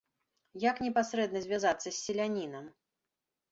[0.63, 2.65] Як непасрэдна звязацца з селянінам?